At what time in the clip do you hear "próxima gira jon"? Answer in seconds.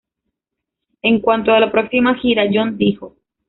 1.71-2.75